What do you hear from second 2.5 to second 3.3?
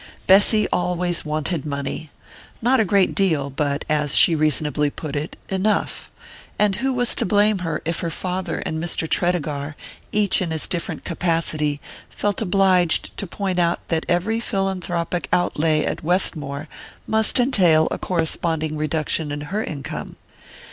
not a great